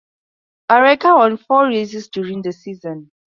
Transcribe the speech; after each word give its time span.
Oreca 0.71 1.13
won 1.15 1.37
four 1.37 1.67
races 1.67 2.09
during 2.09 2.41
the 2.41 2.51
season. 2.53 3.11